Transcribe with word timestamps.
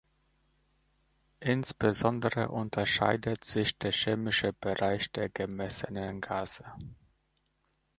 Insbesondere 1.41 2.49
unterscheidet 2.49 3.45
sich 3.45 3.77
der 3.77 3.91
chemische 3.91 4.51
Bereich 4.51 5.11
der 5.11 5.29
gemessenen 5.29 6.21
Gase. 6.21 6.65